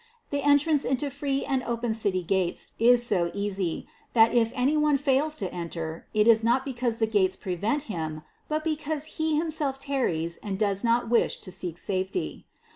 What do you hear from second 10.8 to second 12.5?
not wish to seek safety.